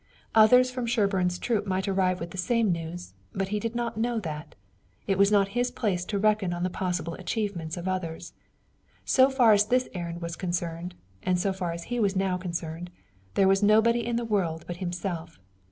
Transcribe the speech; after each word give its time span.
Others 0.33 0.71
from 0.71 0.87
Sherburne's 0.87 1.37
troop 1.37 1.67
might 1.67 1.87
arrive 1.87 2.19
with 2.19 2.31
the 2.31 2.37
same 2.39 2.71
news, 2.71 3.13
but 3.33 3.49
he 3.49 3.59
did 3.59 3.75
not 3.75 3.97
know 3.99 4.17
it. 4.17 4.55
It 5.05 5.19
was 5.19 5.31
not 5.31 5.49
his 5.49 5.69
place 5.69 6.05
to 6.05 6.17
reckon 6.17 6.53
on 6.53 6.63
the 6.63 6.71
possible 6.71 7.13
achievements 7.13 7.77
of 7.77 7.87
others. 7.87 8.33
So 9.05 9.29
far 9.29 9.53
as 9.53 9.65
this 9.67 9.89
errand 9.93 10.19
was 10.23 10.35
concerned, 10.35 10.95
and 11.21 11.37
so 11.39 11.53
far 11.53 11.71
as 11.71 11.83
he 11.83 11.99
was 11.99 12.15
now 12.15 12.35
concerned, 12.35 12.89
there 13.35 13.47
was 13.47 13.61
nobody 13.61 14.03
in 14.03 14.15
the 14.15 14.25
world 14.25 14.63
but 14.65 14.77
himself. 14.77 15.39